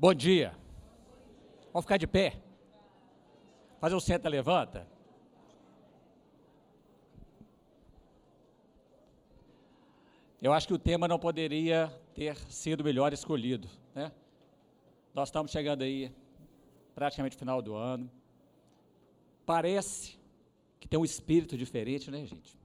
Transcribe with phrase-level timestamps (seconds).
[0.00, 0.56] Bom dia.
[1.74, 2.40] Vamos ficar de pé.
[3.78, 4.88] Fazer o senta, levanta.
[10.40, 14.10] Eu acho que o tema não poderia ter sido melhor escolhido, né?
[15.12, 16.10] Nós estamos chegando aí,
[16.94, 18.10] praticamente no final do ano.
[19.44, 20.18] Parece
[20.78, 22.58] que tem um espírito diferente, né, gente?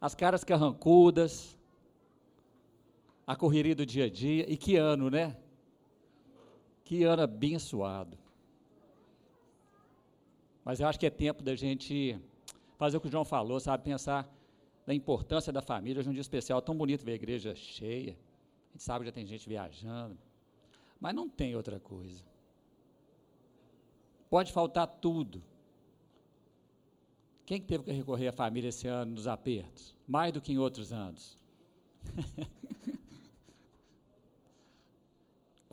[0.00, 1.56] As caras carrancudas,
[3.24, 5.36] a correria do dia a dia, e que ano, né?
[6.84, 8.18] Que ano abençoado.
[10.64, 12.18] Mas eu acho que é tempo da gente
[12.76, 13.84] fazer o que o João falou, sabe?
[13.84, 14.30] Pensar
[14.86, 16.00] na importância da família.
[16.00, 18.16] Hoje é um dia especial, tão bonito ver a igreja cheia.
[18.68, 20.16] A gente sabe que já tem gente viajando.
[21.00, 22.22] Mas não tem outra coisa.
[24.28, 25.42] Pode faltar tudo.
[27.46, 29.94] Quem que teve que recorrer à família esse ano nos apertos?
[30.08, 31.38] Mais do que em outros anos.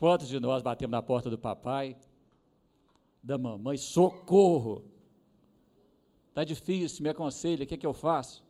[0.02, 1.96] Quantos de nós batemos na porta do papai,
[3.22, 4.84] da mamãe, socorro!
[6.30, 8.44] Está difícil, me aconselha, o que, é que eu faço?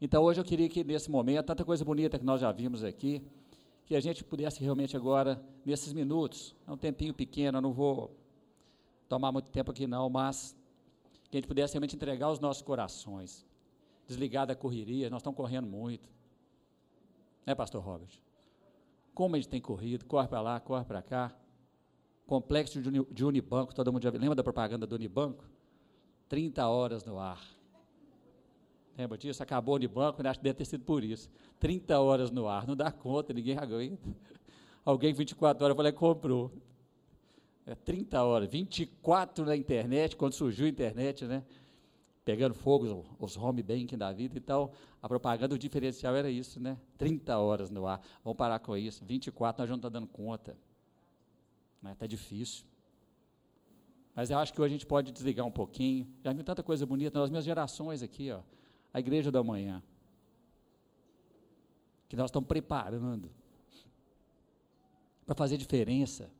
[0.00, 3.22] Então hoje eu queria que nesse momento, tanta coisa bonita que nós já vimos aqui,
[3.84, 8.16] que a gente pudesse realmente agora, nesses minutos, é um tempinho pequeno, eu não vou
[9.10, 10.56] tomar muito tempo aqui não, mas
[11.30, 13.46] que a gente pudesse realmente entregar os nossos corações,
[14.06, 16.08] desligar da correria, nós estamos correndo muito.
[17.44, 18.27] Né, pastor Robert?
[19.18, 21.34] Como a gente tem corrido, corre para lá, corre para cá.
[22.24, 25.44] Complexo de, de Unibanco, todo mundo já lembra da propaganda do Unibanco?
[26.28, 27.44] 30 horas no ar.
[28.96, 29.42] Lembra disso?
[29.42, 30.30] Acabou o Unibanco, né?
[30.30, 31.28] acho que deve ter sido por isso.
[31.58, 34.08] 30 horas no ar, não dá conta, ninguém aguenta.
[34.84, 36.52] Alguém 24 horas falou, comprou.
[37.66, 41.42] É 30 horas, 24 na internet, quando surgiu a internet, né?
[42.28, 44.72] Pegando fogo, os home banking da vida e tal.
[45.00, 46.76] A propaganda, o diferencial era isso, né?
[46.98, 48.02] 30 horas no ar.
[48.22, 49.04] Vamos parar com isso.
[49.04, 50.50] 24, nós não estamos dando conta.
[51.76, 51.96] Está né?
[51.98, 52.66] Tá difícil.
[54.14, 56.06] Mas eu acho que hoje a gente pode desligar um pouquinho.
[56.22, 58.42] Já vi tanta coisa bonita nas minhas gerações aqui, ó
[58.92, 59.82] a igreja da manhã,
[62.08, 63.30] que nós estamos preparando
[65.26, 66.30] para fazer diferença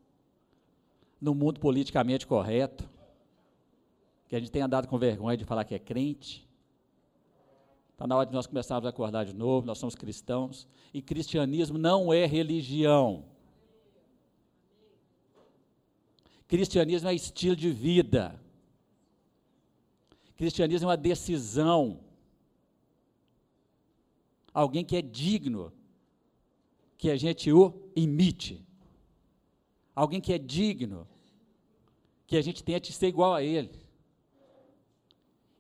[1.21, 2.89] no mundo politicamente correto,
[4.29, 6.47] que a gente tem andado com vergonha de falar que é crente.
[7.93, 11.79] Está na hora de nós começarmos a acordar de novo, nós somos cristãos, e cristianismo
[11.79, 13.25] não é religião.
[16.47, 18.41] Cristianismo é estilo de vida.
[20.37, 22.01] Cristianismo é uma decisão
[24.55, 25.73] alguém que é digno
[26.97, 28.67] que a gente o imite.
[29.95, 31.07] Alguém que é digno
[32.27, 33.88] que a gente tenha de ser igual a ele.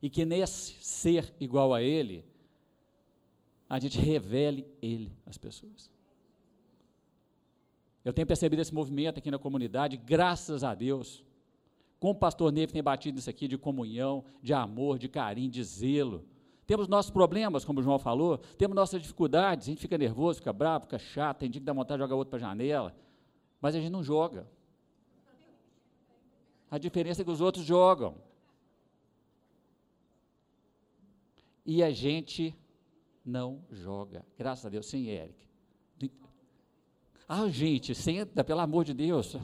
[0.02, 2.24] E que nesse ser igual a ele,
[3.68, 5.90] a gente revele ele às pessoas.
[8.04, 11.24] Eu tenho percebido esse movimento aqui na comunidade, graças a Deus.
[11.98, 15.62] Como o pastor Neve tem batido nisso aqui de comunhão, de amor, de carinho, de
[15.64, 16.24] zelo
[16.68, 20.52] temos nossos problemas, como o João falou, temos nossas dificuldades, a gente fica nervoso, fica
[20.52, 22.94] bravo, fica chato, tem dia que dá vontade de jogar outro para a janela,
[23.58, 24.46] mas a gente não joga.
[26.70, 28.16] A diferença é que os outros jogam.
[31.70, 32.56] E a gente
[33.22, 34.24] não joga.
[34.38, 34.86] Graças a Deus.
[34.86, 35.46] Sim, Eric.
[37.28, 39.36] Ah, gente, senta, pelo amor de Deus.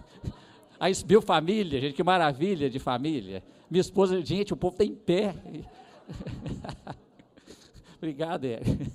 [0.80, 3.44] Aí, viu família, gente, que maravilha de família.
[3.70, 5.34] Minha esposa, gente, o povo está em pé.
[7.98, 8.90] Obrigado, Eric.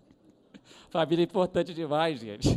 [0.88, 2.48] Família é importante demais, gente.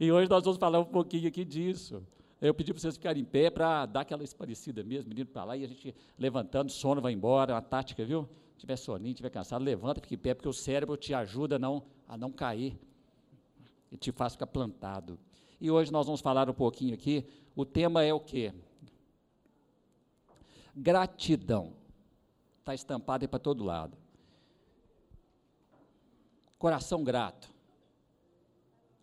[0.00, 2.02] e hoje nós vamos falar um pouquinho aqui disso.
[2.40, 5.56] Eu pedi para vocês ficarem em pé para dar aquela esparecida mesmo, menino para lá,
[5.56, 8.28] e a gente levantando, sono vai embora, uma tática, viu?
[8.52, 11.82] Se tiver soninho, tiver cansado, levanta, fique em pé, porque o cérebro te ajuda não,
[12.06, 12.78] a não cair.
[13.90, 15.18] E te faz ficar plantado.
[15.60, 17.26] E hoje nós vamos falar um pouquinho aqui,
[17.56, 18.52] o tema é o quê?
[20.76, 21.72] Gratidão
[22.60, 23.96] está estampado aí para todo lado.
[26.56, 27.50] Coração grato.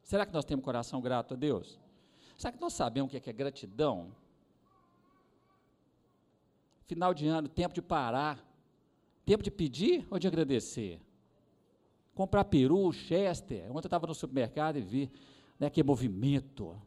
[0.03, 1.79] Será que nós temos coração grato a Deus?
[2.37, 4.11] Será que nós sabemos o que é, que é gratidão?
[6.85, 8.43] Final de ano, tempo de parar.
[9.25, 11.01] Tempo de pedir ou de agradecer?
[12.13, 13.63] Comprar peru, chester.
[13.71, 15.11] Ontem eu estava no supermercado e vi
[15.59, 16.79] né, que movimento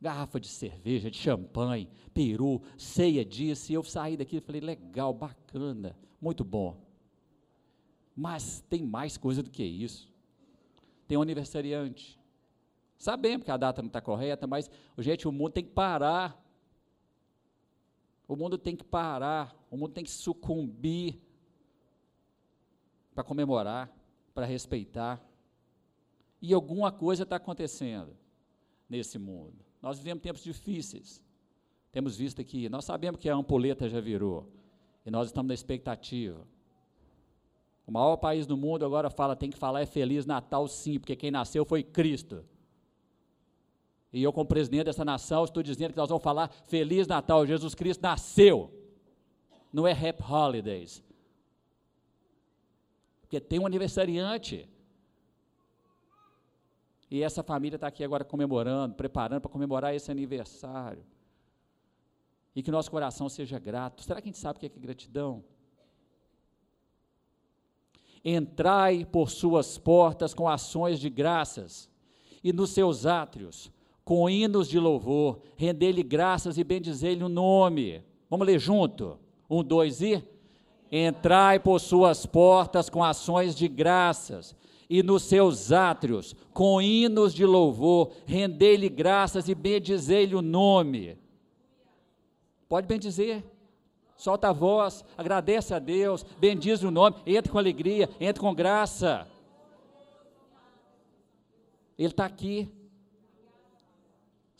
[0.00, 5.12] garrafa de cerveja, de champanhe, peru, ceia disso, e eu saí daqui e falei, legal,
[5.12, 6.80] bacana, muito bom.
[8.16, 10.10] Mas tem mais coisa do que isso.
[11.08, 12.19] Tem um aniversariante.
[13.00, 16.38] Sabemos que a data não está correta, mas, gente, o mundo tem que parar.
[18.28, 21.18] O mundo tem que parar, o mundo tem que sucumbir
[23.14, 23.90] para comemorar,
[24.34, 25.18] para respeitar.
[26.42, 28.14] E alguma coisa está acontecendo
[28.86, 29.64] nesse mundo.
[29.80, 31.24] Nós vivemos tempos difíceis.
[31.90, 34.46] Temos visto aqui, nós sabemos que a ampuleta já virou.
[35.06, 36.46] E nós estamos na expectativa.
[37.86, 41.16] O maior país do mundo agora fala, tem que falar é Feliz Natal sim, porque
[41.16, 42.44] quem nasceu foi Cristo.
[44.12, 47.74] E eu, como presidente dessa nação, estou dizendo que nós vamos falar Feliz Natal, Jesus
[47.74, 48.72] Cristo nasceu.
[49.72, 51.02] Não é Happy Holidays.
[53.20, 54.68] Porque tem um aniversariante.
[57.08, 61.04] E essa família está aqui agora comemorando, preparando para comemorar esse aniversário.
[62.54, 64.02] E que nosso coração seja grato.
[64.02, 65.44] Será que a gente sabe o que é, que é gratidão?
[68.24, 71.88] Entrai por suas portas com ações de graças,
[72.42, 73.70] e nos seus átrios,
[74.10, 78.02] com hinos de louvor, render-lhe graças e bendizer-lhe o nome.
[78.28, 79.16] Vamos ler junto?
[79.48, 80.20] Um, dois e.
[80.90, 84.56] Entrai por suas portas com ações de graças,
[84.88, 91.16] e nos seus átrios, com hinos de louvor, render-lhe graças e bendizer-lhe o nome.
[92.68, 93.44] Pode bendizer.
[94.16, 99.28] Solta a voz, agradece a Deus, bendiz o nome, entre com alegria, entre com graça.
[101.96, 102.68] Ele está aqui.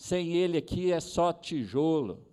[0.00, 2.26] Sem Ele aqui é só tijolo.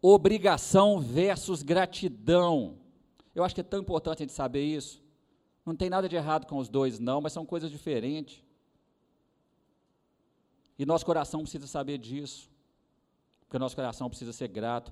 [0.00, 2.78] Obrigação versus gratidão.
[3.34, 5.04] Eu acho que é tão importante a gente saber isso.
[5.62, 8.42] Não tem nada de errado com os dois, não, mas são coisas diferentes.
[10.78, 12.50] E nosso coração precisa saber disso.
[13.40, 14.90] Porque nosso coração precisa ser grato.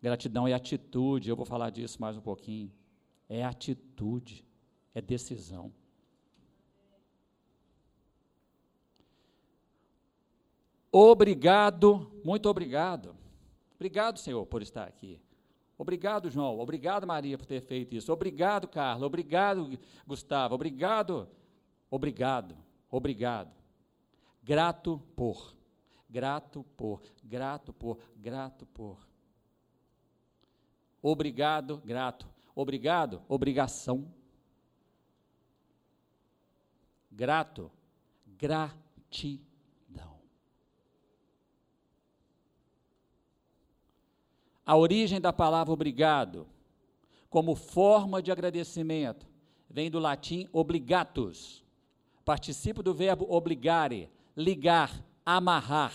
[0.00, 2.70] Gratidão é atitude, eu vou falar disso mais um pouquinho.
[3.28, 4.46] É atitude,
[4.94, 5.72] é decisão.
[10.96, 13.16] Obrigado, muito obrigado.
[13.74, 15.20] Obrigado, Senhor, por estar aqui.
[15.76, 16.60] Obrigado, João.
[16.60, 18.12] Obrigado, Maria, por ter feito isso.
[18.12, 19.02] Obrigado, Carlos.
[19.02, 19.76] Obrigado,
[20.06, 20.54] Gustavo.
[20.54, 21.28] Obrigado.
[21.90, 22.56] Obrigado.
[22.88, 23.50] Obrigado.
[24.40, 25.52] Grato por.
[26.08, 27.02] Grato por.
[27.24, 27.98] Grato por.
[28.16, 28.96] Grato por.
[31.02, 32.28] Obrigado, grato.
[32.54, 34.06] Obrigado, obrigação.
[37.10, 37.68] Grato,
[38.38, 39.53] gratidão.
[44.66, 46.46] A origem da palavra obrigado,
[47.28, 49.26] como forma de agradecimento,
[49.68, 51.62] vem do latim obligatus.
[52.24, 55.92] Participa do verbo obligare, ligar, amarrar.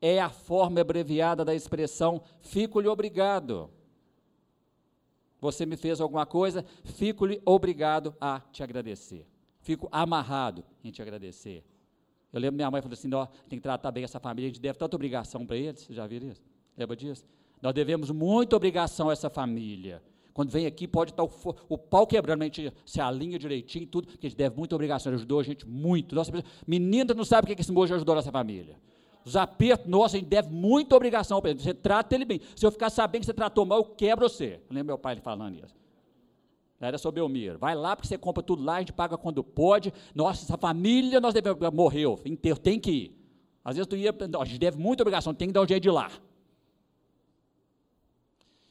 [0.00, 3.70] É a forma abreviada da expressão fico-lhe obrigado.
[5.40, 9.26] Você me fez alguma coisa, fico-lhe obrigado a te agradecer.
[9.60, 11.64] Fico amarrado em te agradecer.
[12.32, 14.60] Eu lembro minha mãe falou assim: ó, tem que tratar bem essa família, a gente
[14.60, 15.82] deve tanta obrigação para eles.
[15.82, 16.42] Você já viu isso?
[16.78, 17.24] Lembra disso?
[17.60, 20.00] Nós devemos muita obrigação a essa família.
[20.32, 21.30] Quando vem aqui, pode estar o,
[21.68, 25.10] o pau quebrando, a gente se alinha direitinho tudo, porque a gente deve muita obrigação.
[25.10, 26.14] Ele ajudou a gente muito.
[26.14, 26.30] Nossa,
[26.64, 28.76] menina não sabe o que esse moço ajudou a nossa família.
[29.24, 31.60] Os apertos, nossa, a gente deve muita obrigação para ele.
[31.60, 32.40] Você trata ele bem.
[32.54, 34.60] Se eu ficar sabendo que você tratou mal, eu quebro você.
[34.70, 35.76] Eu lembro meu pai falando isso.
[36.80, 37.58] Era sobre Belmiro.
[37.58, 39.92] Vai lá porque você compra tudo lá, a gente paga quando pode.
[40.14, 43.18] Nossa, essa família, nós devemos, morreu, enterro, tem que ir.
[43.64, 45.88] Às vezes tu ia, a gente deve muita obrigação, tem que dar o jeito de
[45.88, 46.08] ir lá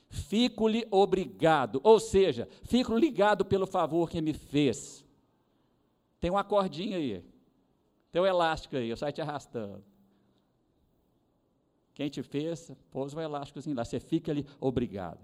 [0.09, 5.05] fico-lhe obrigado, ou seja, fico ligado pelo favor que me fez.
[6.19, 7.23] Tem uma cordinha aí,
[8.11, 9.83] tem um elástico aí, eu saio te arrastando.
[11.93, 15.19] Quem te fez, pôs um elásticozinho lá, você fica ali obrigado.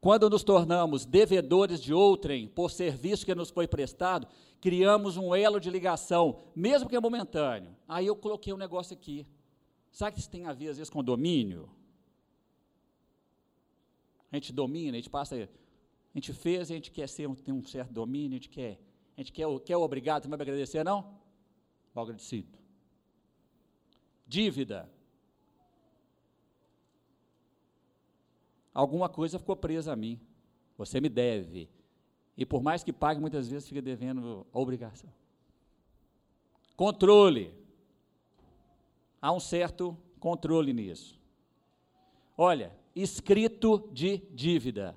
[0.00, 4.28] Quando nos tornamos devedores de outrem por serviço que nos foi prestado,
[4.60, 7.74] criamos um elo de ligação, mesmo que é momentâneo.
[7.88, 9.26] Aí eu coloquei um negócio aqui.
[9.96, 11.70] Sabe que isso tem a ver, às vezes, com domínio?
[14.30, 15.48] A gente domina, a gente passa, a
[16.14, 18.78] gente fez, a gente quer ser, tem um certo domínio, a gente quer,
[19.16, 21.18] a gente quer, quer o obrigado, você vai me agradecer, não?
[21.94, 22.58] Mal agradecido.
[24.26, 24.86] Dívida.
[28.74, 30.20] Alguma coisa ficou presa a mim.
[30.76, 31.70] Você me deve.
[32.36, 35.10] E por mais que pague, muitas vezes fica devendo a obrigação.
[36.76, 37.65] Controle
[39.26, 41.20] há um certo controle nisso.
[42.38, 44.96] Olha, escrito de dívida.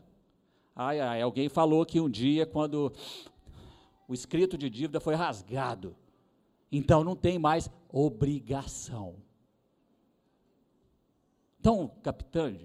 [0.76, 2.94] Ai, ai, alguém falou que um dia, quando
[4.08, 5.96] o escrito de dívida foi rasgado,
[6.72, 9.16] então não tem mais obrigação.
[11.60, 12.56] Então, capitão,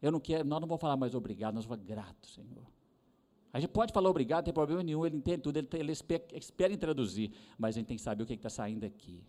[0.00, 2.70] eu não quero, nós não vamos falar mais obrigado, nós vamos grato, Senhor.
[3.52, 6.24] A gente pode falar obrigado, não tem problema nenhum, ele entende tudo, ele, ele espera,
[6.34, 9.26] espera em traduzir, mas a gente tem que saber o que está saindo aqui.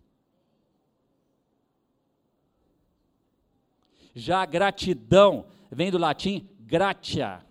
[4.14, 7.44] Já gratidão vem do latim gratia,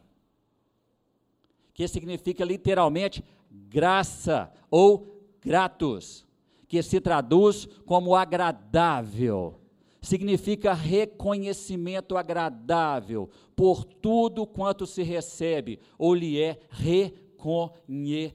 [1.74, 6.26] que significa literalmente graça ou gratus,
[6.68, 9.60] que se traduz como agradável.
[10.02, 18.34] Significa reconhecimento agradável por tudo quanto se recebe ou lhe é reconhecido.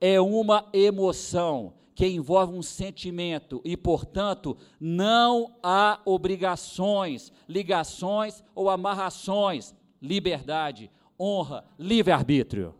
[0.00, 9.74] É uma emoção que envolve um sentimento e, portanto, não há obrigações, ligações ou amarrações,
[10.00, 12.72] liberdade, honra, livre-arbítrio.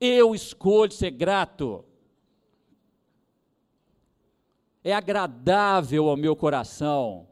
[0.00, 1.84] Eu escolho ser grato.
[4.84, 7.26] É agradável ao meu coração.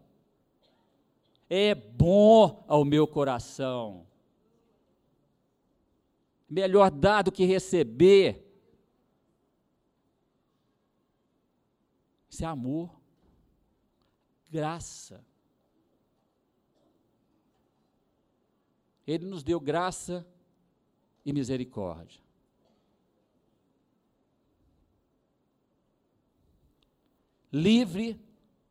[1.49, 4.05] É bom ao meu coração.
[6.51, 8.48] Melhor dar do que receber.
[12.39, 12.89] Isso é amor,
[14.49, 15.27] graça.
[19.05, 20.25] Ele nos deu graça
[21.25, 22.23] e misericórdia.
[27.53, 28.25] Livre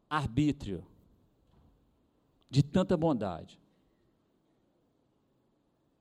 [0.10, 0.88] arbítrio
[2.50, 3.60] de tanta bondade.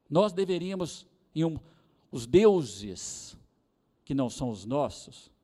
[0.09, 1.05] Nós deveríamos,
[1.35, 1.59] um,
[2.13, 3.37] os deuses
[4.05, 5.35] que não são os nossos,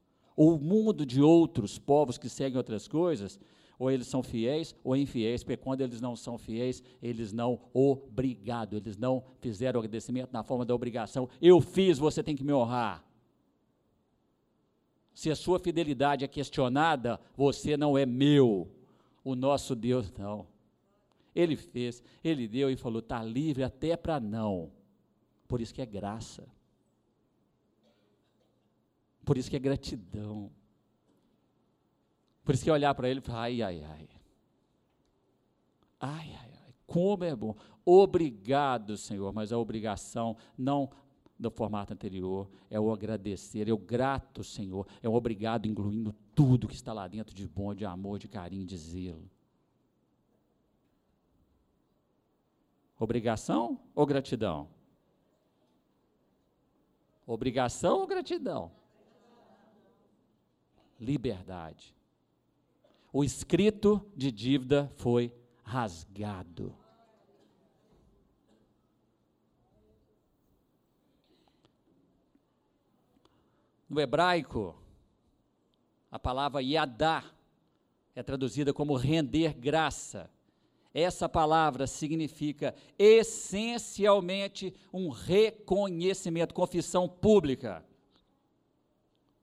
[0.42, 3.38] o mundo de outros povos que seguem outras coisas,
[3.78, 8.76] ou eles são fiéis ou infiéis, porque quando eles não são fiéis, eles não obrigado,
[8.76, 11.28] eles não fizeram agradecimento na forma da obrigação.
[11.40, 13.04] Eu fiz, você tem que me honrar.
[15.14, 18.70] Se a sua fidelidade é questionada, você não é meu.
[19.24, 20.46] O nosso Deus não.
[21.34, 24.70] Ele fez, ele deu e falou: está livre até para não.
[25.46, 26.46] Por isso que é graça.
[29.24, 30.50] Por isso que é gratidão.
[32.44, 34.08] Por isso que é olhar para ele e falar: ai, ai, ai.
[36.00, 36.74] Ai, ai, ai.
[36.86, 37.54] Como é bom.
[37.84, 40.90] Obrigado, Senhor, mas a obrigação não
[41.42, 46.68] do formato anterior, é o agradecer, é o grato, Senhor, é o obrigado, incluindo tudo
[46.68, 49.28] que está lá dentro de bom, de amor, de carinho, de zelo.
[52.98, 54.68] Obrigação ou gratidão?
[57.26, 58.70] Obrigação ou gratidão?
[61.02, 61.96] Liberdade.
[63.12, 66.72] O escrito de dívida foi rasgado.
[73.90, 74.76] No hebraico,
[76.08, 77.24] a palavra yadá
[78.14, 80.30] é traduzida como render graça.
[80.94, 87.84] Essa palavra significa essencialmente um reconhecimento, confissão pública.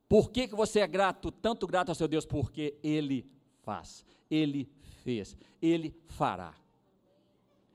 [0.10, 2.26] Por que, que você é grato, tanto grato ao seu Deus?
[2.26, 3.30] Porque Ele
[3.62, 4.68] faz, Ele
[5.04, 6.56] fez, Ele fará.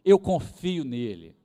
[0.05, 1.37] Eu confio nele.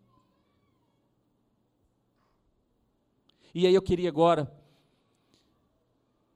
[3.53, 4.51] E aí eu queria agora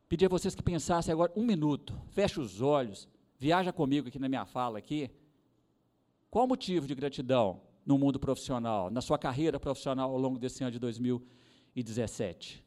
[0.08, 3.08] pedir a vocês que pensassem agora um minuto, feche os olhos,
[3.40, 5.10] viaja comigo aqui na minha fala aqui.
[6.30, 10.64] Qual o motivo de gratidão no mundo profissional, na sua carreira profissional ao longo desse
[10.64, 12.64] ano de 2017?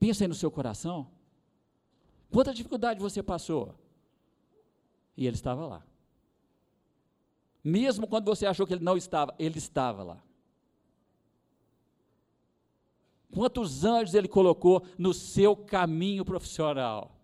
[0.00, 1.06] Pensa aí no seu coração.
[2.32, 3.74] Quanta dificuldade você passou?
[5.14, 5.86] E ele estava lá.
[7.62, 10.22] Mesmo quando você achou que ele não estava, ele estava lá.
[13.30, 17.14] Quantos anjos ele colocou no seu caminho profissional?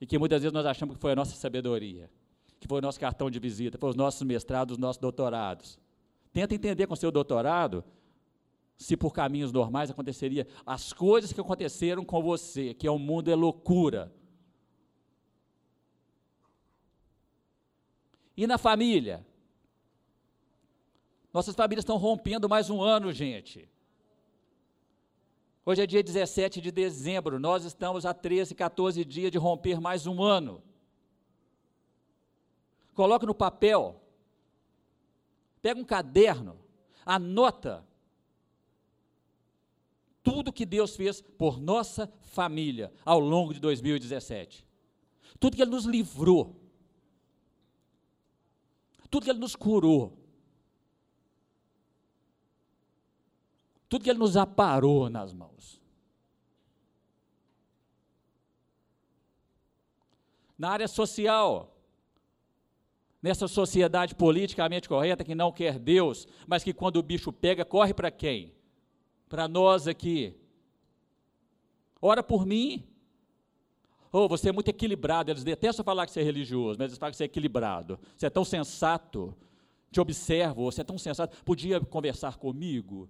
[0.00, 2.10] E que muitas vezes nós achamos que foi a nossa sabedoria,
[2.58, 5.78] que foi o nosso cartão de visita, foi os nossos mestrados, os nossos doutorados.
[6.32, 7.84] Tenta entender com o seu doutorado
[8.78, 13.28] se por caminhos normais aconteceria as coisas que aconteceram com você, que é o mundo
[13.28, 14.14] é loucura.
[18.36, 19.26] E na família?
[21.34, 23.68] Nossas famílias estão rompendo mais um ano, gente.
[25.66, 30.06] Hoje é dia 17 de dezembro, nós estamos a 13, 14 dias de romper mais
[30.06, 30.62] um ano.
[32.94, 34.00] Coloque no papel,
[35.60, 36.58] pega um caderno,
[37.04, 37.87] anota
[40.30, 44.66] tudo que Deus fez por nossa família ao longo de 2017.
[45.40, 46.54] Tudo que Ele nos livrou,
[49.10, 50.18] tudo que Ele nos curou,
[53.88, 55.80] Tudo que Ele nos aparou nas mãos.
[60.58, 61.74] Na área social,
[63.22, 67.94] nessa sociedade politicamente correta que não quer Deus, mas que quando o bicho pega, corre
[67.94, 68.57] para quem?
[69.28, 70.34] Para nós aqui.
[72.00, 72.88] Ora por mim,
[74.10, 75.30] Oh, você é muito equilibrado.
[75.30, 77.98] Eles detestam falar que você é religioso, mas eles falam que você é equilibrado.
[78.16, 79.36] Você é tão sensato.
[79.90, 81.42] Te observo, você é tão sensato.
[81.44, 83.08] Podia conversar comigo?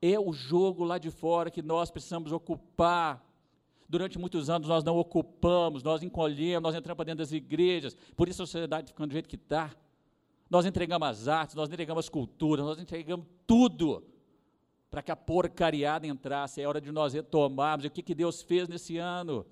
[0.00, 3.24] É o jogo lá de fora que nós precisamos ocupar.
[3.88, 7.96] Durante muitos anos nós não ocupamos, nós encolhemos, nós entramos para dentro das igrejas.
[8.16, 9.70] Por isso a sociedade ficando do jeito que está.
[10.48, 14.04] Nós entregamos as artes, nós entregamos as culturas, nós entregamos tudo
[14.90, 16.60] para que a porcariada entrasse.
[16.60, 17.84] É hora de nós retomarmos.
[17.84, 19.44] O que, que Deus fez nesse ano?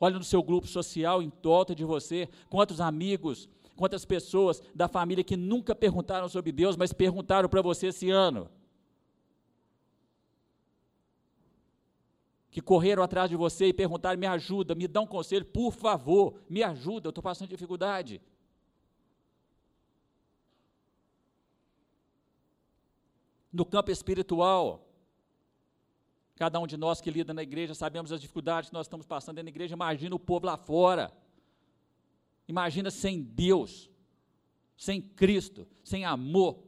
[0.00, 5.22] Olha no seu grupo social, em volta de você, quantos amigos, quantas pessoas da família
[5.22, 8.50] que nunca perguntaram sobre Deus, mas perguntaram para você esse ano.
[12.50, 16.34] Que correram atrás de você e perguntaram: me ajuda, me dá um conselho, por favor,
[16.48, 18.20] me ajuda, eu estou passando dificuldade.
[23.52, 24.88] No campo espiritual.
[26.36, 29.36] Cada um de nós que lida na igreja sabemos as dificuldades que nós estamos passando
[29.42, 29.74] da igreja.
[29.74, 31.12] Imagina o povo lá fora.
[32.48, 33.90] Imagina sem Deus,
[34.76, 36.62] sem Cristo, sem amor,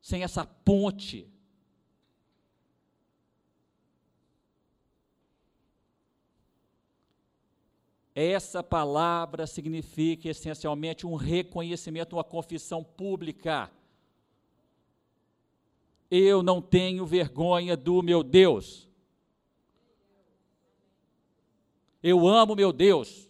[0.00, 1.28] sem essa ponte.
[8.14, 13.70] Essa palavra significa essencialmente um reconhecimento, uma confissão pública
[16.10, 18.88] eu não tenho vergonha do meu Deus.
[22.02, 23.28] Eu amo meu Deus,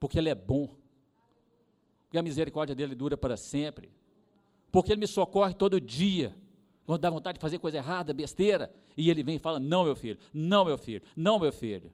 [0.00, 0.74] porque Ele é bom,
[2.04, 3.92] porque a misericórdia dele dura para sempre,
[4.72, 6.34] porque Ele me socorre todo dia,
[6.86, 9.94] quando dá vontade de fazer coisa errada, besteira, e Ele vem e fala: Não, meu
[9.94, 11.92] filho, não, meu filho, não, meu filho.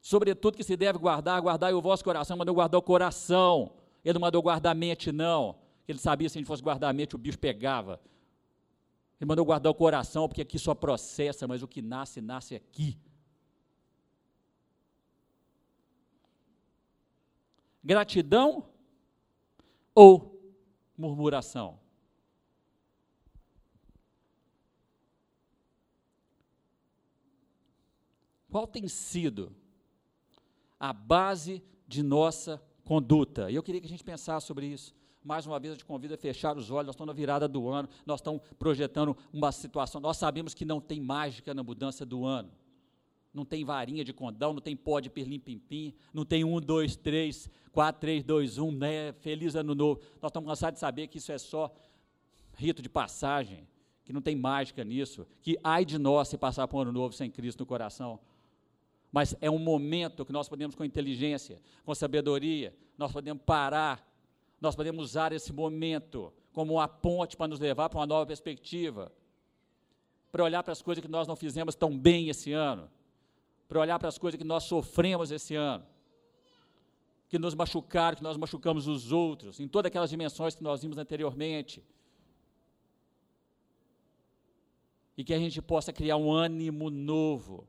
[0.00, 4.22] Sobretudo que se deve guardar, guardar o vosso coração, mandou guardar o coração, Ele não
[4.22, 5.59] mandou guardar a mente, não.
[5.90, 8.00] Ele sabia se a gente fosse guardar a mente, o bicho pegava.
[9.20, 12.96] Ele mandou guardar o coração, porque aqui só processa, mas o que nasce, nasce aqui.
[17.82, 18.68] Gratidão
[19.94, 20.40] ou
[20.96, 21.80] murmuração?
[28.48, 29.54] Qual tem sido
[30.78, 33.50] a base de nossa conduta?
[33.50, 34.99] E eu queria que a gente pensasse sobre isso.
[35.22, 36.86] Mais uma vez, eu te convido a fechar os olhos.
[36.86, 40.00] Nós estamos na virada do ano, nós estamos projetando uma situação.
[40.00, 42.50] Nós sabemos que não tem mágica na mudança do ano.
[43.32, 47.48] Não tem varinha de condão, não tem pó de pirlim-pim-pim, não tem um, dois, três,
[47.70, 49.12] quatro, três, dois, um, né?
[49.12, 50.00] Feliz ano novo.
[50.20, 51.72] Nós estamos cansados de saber que isso é só
[52.56, 53.68] rito de passagem,
[54.04, 57.14] que não tem mágica nisso, que ai de nós se passar por um ano novo
[57.14, 58.18] sem Cristo no coração.
[59.12, 64.09] Mas é um momento que nós podemos, com inteligência, com sabedoria, nós podemos parar
[64.60, 69.10] nós podemos usar esse momento como uma ponte para nos levar para uma nova perspectiva,
[70.30, 72.90] para olhar para as coisas que nós não fizemos tão bem esse ano,
[73.66, 75.84] para olhar para as coisas que nós sofremos esse ano,
[77.28, 80.98] que nos machucaram, que nós machucamos os outros, em todas aquelas dimensões que nós vimos
[80.98, 81.82] anteriormente.
[85.16, 87.66] E que a gente possa criar um ânimo novo.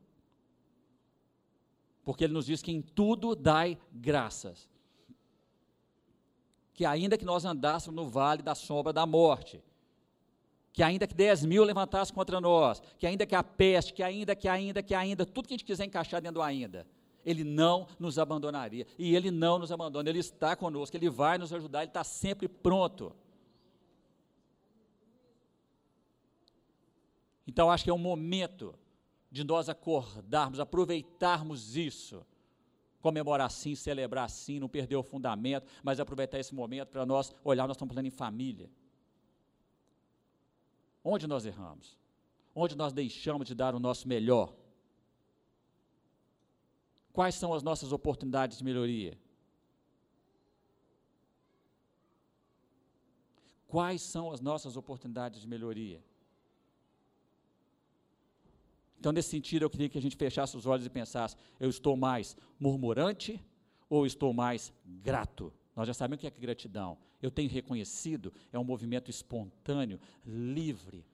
[2.02, 4.71] Porque ele nos diz que em tudo dai graças
[6.74, 9.62] que ainda que nós andássemos no vale da sombra da morte,
[10.72, 14.34] que ainda que 10 mil levantassem contra nós, que ainda que a peste, que ainda,
[14.34, 16.86] que ainda, que ainda, tudo que a gente quiser encaixar dentro do ainda,
[17.24, 18.86] Ele não nos abandonaria.
[18.98, 22.48] E Ele não nos abandona, Ele está conosco, Ele vai nos ajudar, Ele está sempre
[22.48, 23.14] pronto.
[27.46, 28.74] Então, acho que é um momento
[29.30, 32.24] de nós acordarmos, aproveitarmos isso
[33.02, 37.66] comemorar sim, celebrar sim, não perder o fundamento, mas aproveitar esse momento para nós olhar,
[37.66, 38.70] nós estamos falando em família.
[41.04, 41.98] Onde nós erramos?
[42.54, 44.54] Onde nós deixamos de dar o nosso melhor?
[47.12, 49.18] Quais são as nossas oportunidades de melhoria?
[53.66, 56.02] Quais são as nossas oportunidades de melhoria?
[59.02, 61.96] Então, nesse sentido, eu queria que a gente fechasse os olhos e pensasse: eu estou
[61.96, 63.44] mais murmurante
[63.90, 65.52] ou estou mais grato?
[65.74, 66.96] Nós já sabemos o que é gratidão.
[67.20, 71.04] Eu tenho reconhecido, é um movimento espontâneo, livre,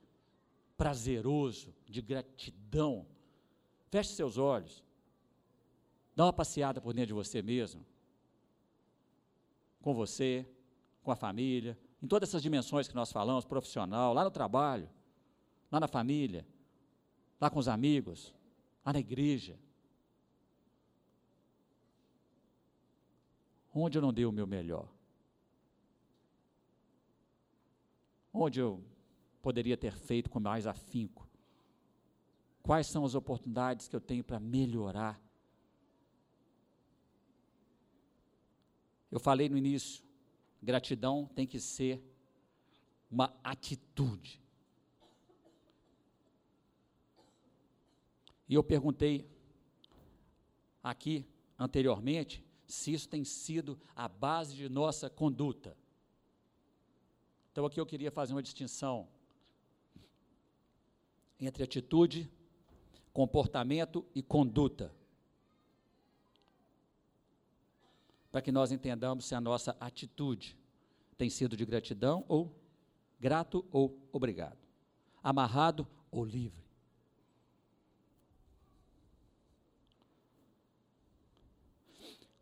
[0.77, 3.07] prazeroso, de gratidão.
[3.91, 4.85] Feche seus olhos.
[6.15, 7.87] Dá uma passeada por dentro de você mesmo.
[9.81, 10.47] Com você,
[11.03, 14.91] com a família, em todas essas dimensões que nós falamos, profissional, lá no trabalho,
[15.73, 16.45] lá na família
[17.41, 18.35] lá com os amigos,
[18.85, 19.59] lá na igreja.
[23.75, 24.89] Onde eu não dei o meu melhor?
[28.33, 28.83] onde eu
[29.43, 31.29] poderia ter feito com mais afinco?
[32.63, 35.21] Quais são as oportunidades que eu tenho para melhorar?
[39.11, 40.05] Eu falei no início,
[40.63, 42.03] gratidão tem que ser
[43.11, 44.43] uma atitude.
[48.49, 49.29] E eu perguntei
[50.83, 51.27] aqui
[51.59, 55.77] anteriormente se isso tem sido a base de nossa conduta.
[57.53, 59.09] Então aqui eu queria fazer uma distinção
[61.41, 62.31] entre atitude,
[63.13, 64.95] comportamento e conduta.
[68.31, 70.57] Para que nós entendamos se a nossa atitude
[71.17, 72.55] tem sido de gratidão ou
[73.19, 74.59] grato ou obrigado,
[75.23, 76.68] amarrado ou livre.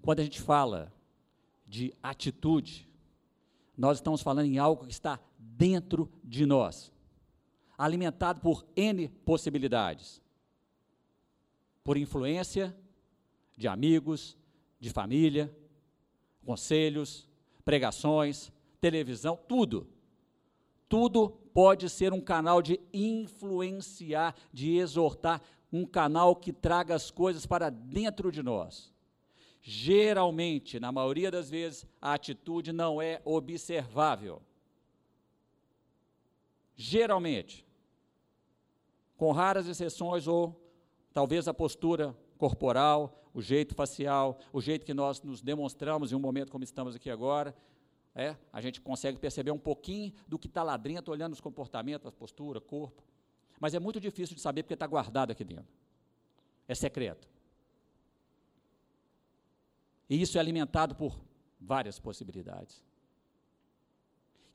[0.07, 0.93] Quando a gente fala
[1.67, 2.89] de atitude,
[3.77, 6.93] nós estamos falando em algo que está dentro de nós,
[7.77, 10.23] alimentado por N possibilidades.
[11.83, 12.73] Por influência
[13.57, 14.39] de amigos,
[14.79, 15.53] de família,
[16.45, 17.29] conselhos,
[17.65, 19.89] pregações, televisão, tudo.
[20.89, 25.43] Tudo pode ser um canal de influenciar, de exortar,
[25.73, 28.95] um canal que traga as coisas para dentro de nós.
[29.69, 34.41] Geralmente, na maioria das vezes, a atitude não é observável.
[36.77, 37.67] Geralmente.
[39.17, 40.55] Com raras exceções, ou
[41.13, 46.21] talvez a postura corporal, o jeito facial, o jeito que nós nos demonstramos em um
[46.21, 47.53] momento como estamos aqui agora,
[48.15, 52.07] é, a gente consegue perceber um pouquinho do que está lá dentro, olhando os comportamentos,
[52.07, 53.03] a postura, corpo.
[53.59, 55.75] Mas é muito difícil de saber porque está guardado aqui dentro.
[56.69, 57.29] É secreto.
[60.09, 61.19] E isso é alimentado por
[61.61, 62.83] várias possibilidades.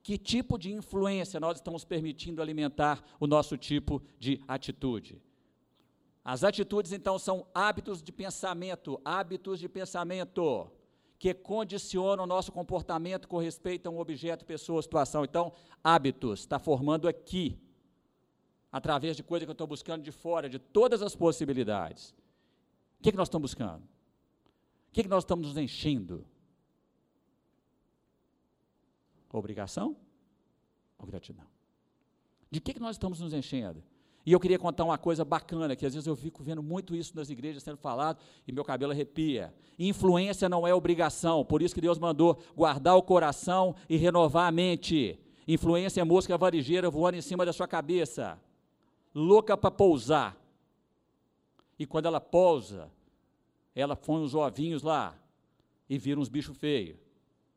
[0.04, 5.22] Que tipo de influência nós estamos permitindo alimentar o nosso tipo de atitude?
[6.24, 10.72] As atitudes, então, são hábitos de pensamento, hábitos de pensamento
[11.18, 15.24] que condicionam o nosso comportamento com respeito a um objeto, pessoa, situação.
[15.24, 17.60] Então, hábitos, está formando aqui,
[18.72, 22.10] através de coisa que eu estou buscando de fora, de todas as possibilidades.
[23.00, 23.84] O que, que nós estamos buscando?
[24.92, 26.26] O que, que nós estamos nos enchendo?
[29.32, 29.96] Obrigação
[31.00, 31.46] ou gratidão?
[32.50, 33.82] De que, que nós estamos nos enchendo?
[34.26, 37.16] E eu queria contar uma coisa bacana, que às vezes eu fico vendo muito isso
[37.16, 39.54] nas igrejas sendo falado e meu cabelo arrepia.
[39.80, 44.52] Influência não é obrigação, por isso que Deus mandou guardar o coração e renovar a
[44.52, 45.18] mente.
[45.48, 48.38] Influência é mosca varigeira voando em cima da sua cabeça,
[49.16, 50.38] louca para pousar.
[51.80, 52.92] E quando ela pousa,
[53.76, 55.16] ela põe uns ovinhos lá
[55.90, 56.98] e vira uns bichos feios.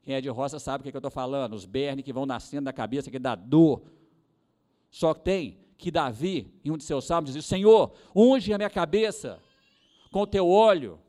[0.03, 2.13] Quem é de roça sabe o que, é que eu estou falando, os bernes que
[2.13, 3.83] vão nascendo da cabeça, que dá dor.
[4.91, 8.71] Só que tem que Davi, em um de seus salmos, diz: Senhor, unge a minha
[8.71, 9.41] cabeça
[10.13, 11.01] com o teu óleo,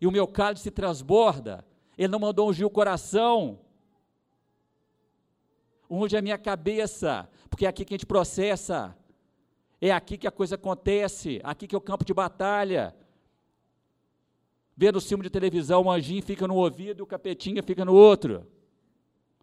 [0.00, 1.64] e o meu cálice se transborda.
[1.96, 3.60] Ele não mandou ungir o coração.
[5.88, 8.96] Unge a minha cabeça, porque é aqui que a gente processa.
[9.80, 12.94] É aqui que a coisa acontece, aqui que é o campo de batalha
[14.80, 18.46] vendo o filme de televisão, o anjinho fica no ouvido, o capetinha fica no outro.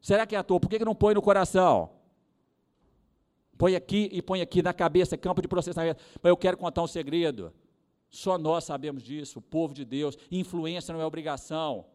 [0.01, 0.59] Será que é à toa?
[0.59, 1.91] Por que, que não põe no coração?
[3.55, 6.03] Põe aqui e põe aqui na cabeça, campo de processamento.
[6.23, 7.53] Mas eu quero contar um segredo.
[8.09, 10.17] Só nós sabemos disso, o povo de Deus.
[10.31, 11.85] Influência não é obrigação.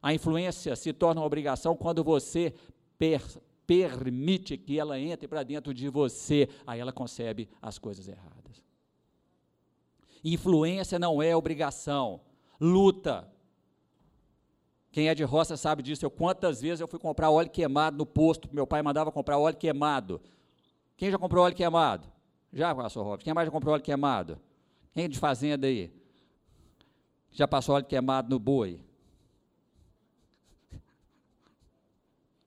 [0.00, 2.54] A influência se torna uma obrigação quando você
[2.96, 3.20] per
[3.66, 6.48] permite que ela entre para dentro de você.
[6.64, 8.62] Aí ela concebe as coisas erradas.
[10.22, 12.20] Influência não é obrigação
[12.60, 13.28] luta.
[14.90, 16.04] Quem é de roça sabe disso.
[16.04, 19.56] Eu, quantas vezes eu fui comprar óleo queimado no posto, meu pai mandava comprar óleo
[19.56, 20.20] queimado.
[20.96, 22.08] Quem já comprou óleo queimado?
[22.52, 23.24] Já, pastor Robson.
[23.24, 24.40] Quem mais já comprou óleo queimado?
[24.92, 25.92] Quem é de fazenda aí?
[27.30, 28.80] Já passou óleo queimado no boi?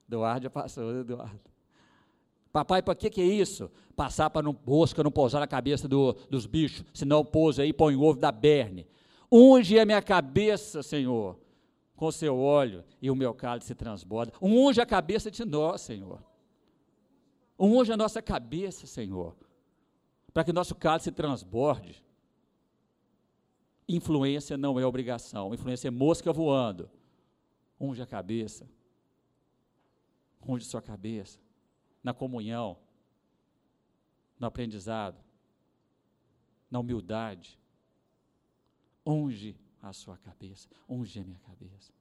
[0.06, 1.52] Eduardo já passou, Eduardo.
[2.52, 3.70] Papai, para que, que é isso?
[3.96, 7.96] Passar para não mosca não pousar na cabeça do, dos bichos, senão pousa aí põe
[7.96, 8.86] o ovo da berne.
[9.34, 11.40] Unge a minha cabeça, Senhor,
[11.96, 14.30] com o seu óleo e o meu cálice se transborda.
[14.42, 16.22] Unge a cabeça de nós, Senhor.
[17.58, 19.34] Unge a nossa cabeça, Senhor,
[20.34, 22.04] para que nosso cálice se transborde.
[23.88, 26.90] Influência não é obrigação, influência é mosca voando.
[27.80, 28.68] Unge a cabeça.
[30.46, 31.40] Unge sua cabeça.
[32.02, 32.76] Na comunhão,
[34.38, 35.16] no aprendizado,
[36.70, 37.58] na humildade,
[39.06, 41.92] unge a sua cabeça, unge a minha cabeça.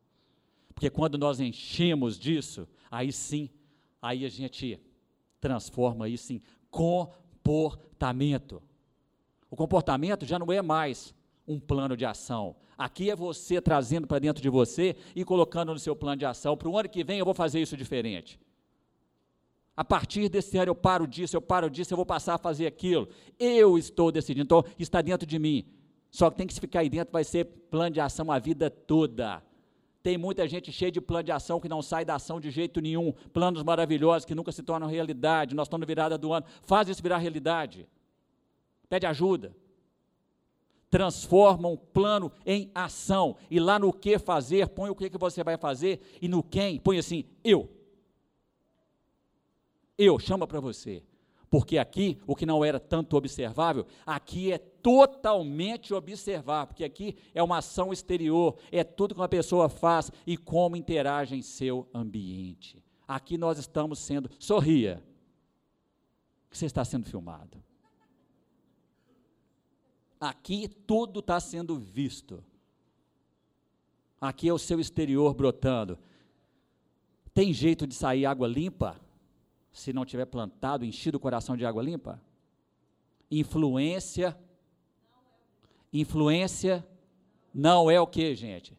[0.73, 3.49] Porque quando nós enchemos disso, aí sim,
[4.01, 4.79] aí a gente
[5.39, 8.61] transforma isso em comportamento.
[9.49, 11.13] O comportamento já não é mais
[11.47, 12.55] um plano de ação.
[12.77, 16.55] Aqui é você trazendo para dentro de você e colocando no seu plano de ação.
[16.55, 18.39] Para o ano que vem eu vou fazer isso diferente.
[19.75, 22.67] A partir desse ano eu paro disso, eu paro disso, eu vou passar a fazer
[22.67, 23.09] aquilo.
[23.39, 25.65] Eu estou decidindo, então está dentro de mim.
[26.11, 29.41] Só que tem que ficar aí dentro, vai ser plano de ação a vida toda.
[30.03, 32.81] Tem muita gente cheia de plano de ação que não sai da ação de jeito
[32.81, 33.13] nenhum.
[33.31, 35.55] Planos maravilhosos que nunca se tornam realidade.
[35.55, 36.45] Nós estamos na virada do ano.
[36.63, 37.87] Faz isso virar realidade.
[38.89, 39.55] Pede ajuda.
[40.89, 43.37] Transforma um plano em ação.
[43.49, 46.01] E lá no que fazer, põe o que, que você vai fazer.
[46.21, 47.69] E no quem, põe assim, eu.
[49.97, 51.03] Eu, chama para você.
[51.51, 57.43] Porque aqui, o que não era tanto observável, aqui é totalmente observável, porque aqui é
[57.43, 62.81] uma ação exterior, é tudo que uma pessoa faz e como interage em seu ambiente.
[63.05, 65.03] Aqui nós estamos sendo, sorria,
[66.49, 67.61] que você está sendo filmado.
[70.21, 72.41] Aqui tudo está sendo visto.
[74.21, 75.99] Aqui é o seu exterior brotando.
[77.33, 78.97] Tem jeito de sair água limpa?
[79.71, 82.21] Se não tiver plantado, enchido o coração de água limpa?
[83.29, 84.37] Influência.
[85.93, 86.85] Influência
[87.53, 88.77] não é o que, gente?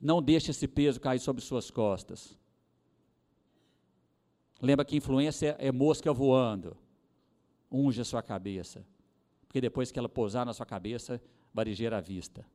[0.00, 2.38] Não deixe esse peso cair sobre suas costas.
[4.60, 6.76] Lembra que influência é mosca voando.
[7.70, 8.86] Unge a sua cabeça.
[9.46, 11.20] Porque depois que ela pousar na sua cabeça,
[11.52, 12.46] varejeira à vista.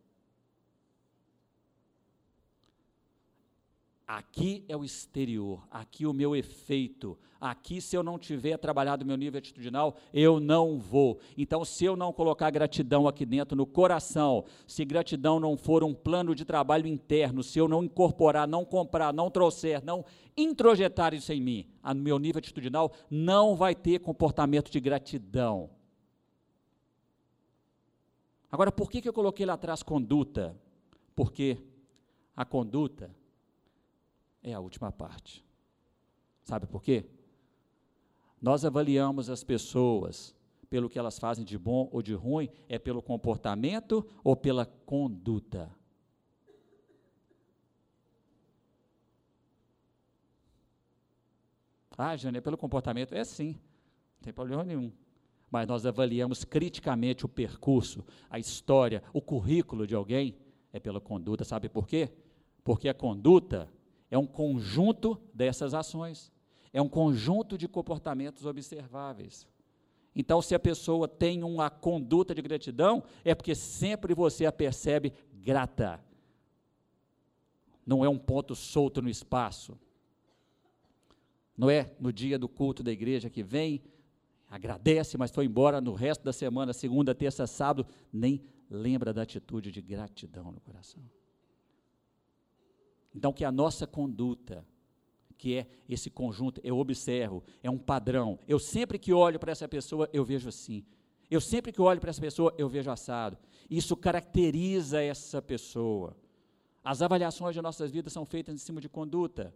[4.09, 7.15] Aqui é o exterior, aqui o meu efeito.
[7.39, 11.19] Aqui, se eu não tiver trabalhado meu nível atitudinal, eu não vou.
[11.37, 15.93] Então, se eu não colocar gratidão aqui dentro no coração, se gratidão não for um
[15.93, 20.03] plano de trabalho interno, se eu não incorporar, não comprar, não trouxer, não
[20.35, 25.69] introjetar isso em mim, no meu nível atitudinal, não vai ter comportamento de gratidão.
[28.51, 30.57] Agora, por que, que eu coloquei lá atrás conduta?
[31.15, 31.59] Porque
[32.35, 33.18] a conduta
[34.43, 35.45] é a última parte.
[36.43, 37.05] Sabe por quê?
[38.41, 40.35] Nós avaliamos as pessoas
[40.69, 45.69] pelo que elas fazem de bom ou de ruim, é pelo comportamento ou pela conduta.
[51.97, 53.13] Ah, Jane, é pelo comportamento?
[53.13, 54.91] É sim, não tem problema nenhum.
[55.51, 60.37] Mas nós avaliamos criticamente o percurso, a história, o currículo de alguém,
[60.71, 61.43] é pela conduta.
[61.43, 62.09] Sabe por quê?
[62.63, 63.67] Porque a conduta
[64.09, 66.31] é um conjunto dessas ações,
[66.73, 69.47] é um conjunto de comportamentos observáveis.
[70.15, 75.13] Então, se a pessoa tem uma conduta de gratidão, é porque sempre você a percebe
[75.33, 76.03] grata.
[77.85, 79.79] Não é um ponto solto no espaço.
[81.57, 83.81] Não é no dia do culto da igreja que vem,
[84.49, 89.71] agradece, mas foi embora no resto da semana, segunda, terça, sábado, nem lembra da atitude
[89.71, 91.03] de gratidão no coração.
[93.13, 94.65] Então, que a nossa conduta,
[95.37, 98.37] que é esse conjunto, eu observo, é um padrão.
[98.47, 100.85] Eu sempre que olho para essa pessoa, eu vejo assim.
[101.29, 103.37] Eu sempre que olho para essa pessoa, eu vejo assado.
[103.69, 106.15] Isso caracteriza essa pessoa.
[106.83, 109.53] As avaliações de nossas vidas são feitas em cima de conduta.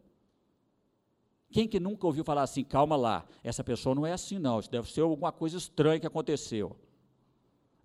[1.51, 4.71] Quem que nunca ouviu falar assim, calma lá, essa pessoa não é assim não, isso
[4.71, 6.75] deve ser alguma coisa estranha que aconteceu.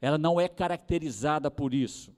[0.01, 2.11] Ela não é caracterizada por isso.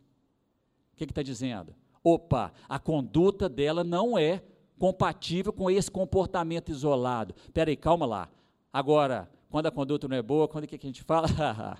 [0.92, 1.74] O que está dizendo?
[2.02, 4.42] Opa, a conduta dela não é
[4.78, 7.34] compatível com esse comportamento isolado.
[7.36, 8.30] Espera aí, calma lá.
[8.72, 11.28] Agora, quando a conduta não é boa, quando é que a gente fala?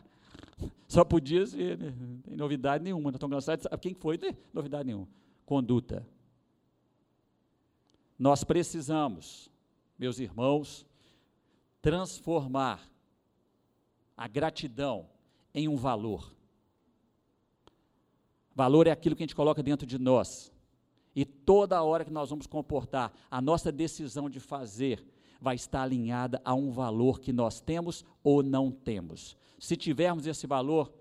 [0.87, 1.95] Só podia ser, né?
[1.99, 3.11] não tem novidade nenhuma.
[3.11, 4.37] Não estão cansados de saber quem foi, né?
[4.53, 5.09] novidade nenhuma.
[5.47, 6.07] Conduta.
[8.19, 9.51] Nós precisamos,
[9.99, 10.85] meus irmãos,
[11.81, 12.87] transformar
[14.15, 15.09] a gratidão
[15.55, 16.35] em um valor.
[18.55, 20.53] Valor é aquilo que a gente coloca dentro de nós.
[21.15, 25.05] E toda hora que nós vamos comportar, a nossa decisão de fazer
[25.41, 29.37] vai estar alinhada a um valor que nós temos ou não temos.
[29.59, 30.93] Se tivermos esse valor,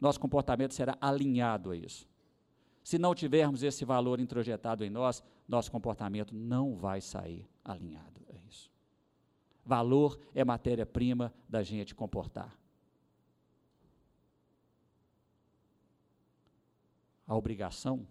[0.00, 2.08] nosso comportamento será alinhado a isso.
[2.82, 8.36] Se não tivermos esse valor introjetado em nós, nosso comportamento não vai sair alinhado a
[8.48, 8.70] isso.
[9.64, 12.59] Valor é matéria-prima da gente comportar.
[17.30, 18.04] a obrigação,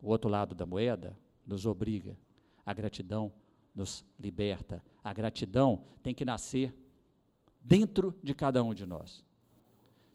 [0.00, 2.16] o outro lado da moeda nos obriga,
[2.64, 3.32] a gratidão
[3.74, 4.80] nos liberta.
[5.02, 6.72] A gratidão tem que nascer
[7.60, 9.24] dentro de cada um de nós,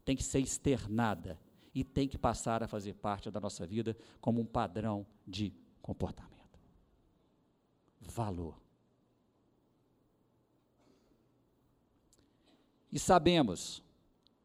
[0.05, 1.38] tem que ser externada
[1.75, 6.57] e tem que passar a fazer parte da nossa vida como um padrão de comportamento.
[7.99, 8.55] Valor.
[12.89, 13.84] E sabemos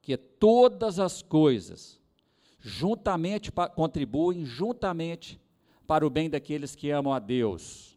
[0.03, 2.01] que todas as coisas
[2.67, 5.41] juntamente contribuem juntamente
[5.87, 7.97] para o bem daqueles que amam a Deus,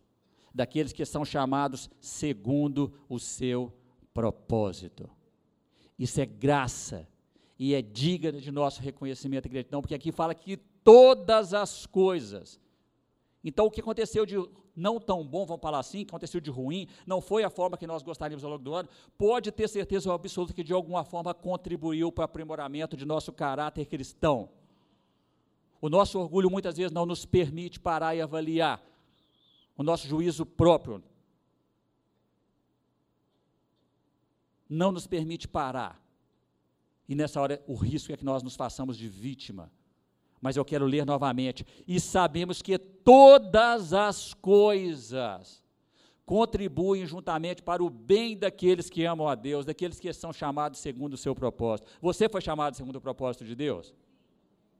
[0.53, 3.73] daqueles que são chamados segundo o seu
[4.13, 5.10] propósito.
[5.97, 7.08] Isso é graça
[7.58, 12.60] e é digna de nosso reconhecimento e gratidão, porque aqui fala que todas as coisas.
[13.43, 14.36] Então, o que aconteceu de
[14.75, 17.88] não tão bom, vamos falar assim, que aconteceu de ruim, não foi a forma que
[17.88, 22.12] nós gostaríamos ao longo do ano, pode ter certeza absoluta que de alguma forma contribuiu
[22.12, 24.49] para o aprimoramento de nosso caráter cristão.
[25.81, 28.83] O nosso orgulho muitas vezes não nos permite parar e avaliar
[29.77, 31.03] o nosso juízo próprio.
[34.69, 35.99] Não nos permite parar
[37.09, 39.71] e nessa hora, o risco é que nós nos façamos de vítima.
[40.39, 41.65] Mas eu quero ler novamente.
[41.87, 45.63] E sabemos que todas as coisas
[46.23, 51.15] contribuem juntamente para o bem daqueles que amam a Deus, daqueles que são chamados segundo
[51.15, 51.89] o seu propósito.
[51.99, 53.91] Você foi chamado segundo o propósito de Deus?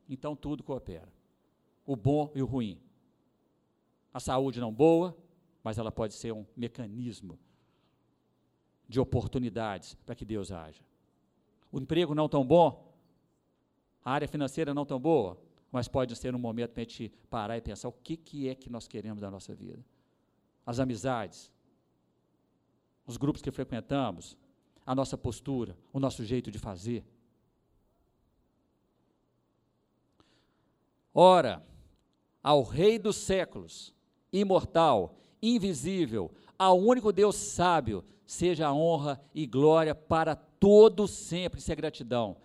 [0.10, 1.08] Então tudo coopera.
[1.86, 2.82] O bom e o ruim.
[4.14, 5.16] A saúde não boa,
[5.64, 7.40] mas ela pode ser um mecanismo
[8.88, 10.84] de oportunidades para que Deus haja
[11.72, 12.94] o emprego não tão bom,
[14.04, 15.40] a área financeira não tão boa,
[15.72, 18.56] mas pode ser um momento para a gente parar e pensar o que, que é
[18.56, 19.84] que nós queremos da nossa vida.
[20.66, 21.52] As amizades,
[23.06, 24.38] os grupos que frequentamos,
[24.86, 27.04] a nossa postura, o nosso jeito de fazer.
[31.14, 31.64] Ora,
[32.44, 33.94] ao Rei dos séculos,
[34.32, 41.60] imortal, invisível, ao único Deus sábio, seja a honra e glória para todo sempre.
[41.60, 42.38] Isso é gratidão.